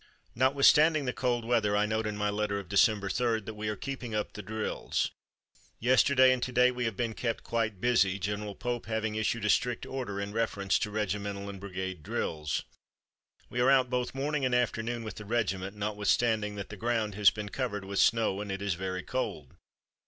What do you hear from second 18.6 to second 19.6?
is very cold.